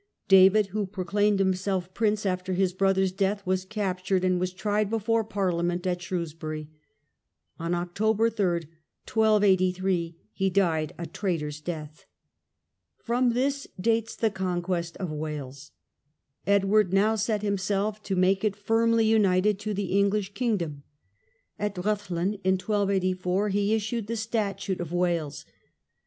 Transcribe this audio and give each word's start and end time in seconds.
David, 0.27 0.65
who 0.69 0.87
proclaimed 0.87 1.37
himself 1.37 1.93
prince 1.93 2.25
after 2.25 2.53
his 2.53 2.73
brother's 2.73 3.11
death, 3.11 3.45
was 3.45 3.65
captured, 3.65 4.23
and 4.25 4.39
was 4.39 4.51
tried 4.51 4.89
before 4.89 5.23
Parliament 5.23 5.85
at 5.85 6.01
Shrewsbury. 6.01 6.71
On 7.59 7.75
October 7.75 8.27
3, 8.31 8.45
1283, 9.05 10.17
he 10.33 10.49
died 10.49 10.95
a 10.97 11.05
traitor's 11.05 11.61
death. 11.61 12.07
From 12.97 13.33
this 13.33 13.67
dates 13.79 14.15
the 14.15 14.31
conquest 14.31 14.97
of 14.97 15.11
Wales. 15.11 15.69
Edward 16.47 16.91
now 16.93 17.13
set 17.13 17.43
himself 17.43 18.01
to 18.01 18.15
make 18.15 18.43
it 18.43 18.55
firmly 18.55 19.05
united 19.05 19.59
to 19.59 19.71
the 19.75 19.95
English 19.99 20.33
kingdom. 20.33 20.81
At 21.59 21.75
Rhuddlan, 21.75 22.39
in 22.43 22.53
1284, 22.57 23.49
he 23.49 23.75
issued 23.75 24.07
the 24.07 24.15
Statute 24.15 24.79
of 24.81 24.91
Wales. 24.91 25.45